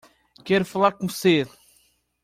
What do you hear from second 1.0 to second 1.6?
você.